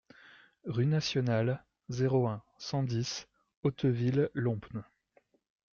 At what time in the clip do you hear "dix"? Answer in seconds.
2.81-3.27